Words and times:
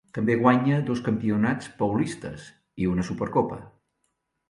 També 0.17 0.37
guanya 0.43 0.79
dos 0.87 1.03
Campionats 1.09 1.69
Paulistes 1.83 2.51
i 2.85 2.91
una 2.97 3.09
Supercopa. 3.11 3.65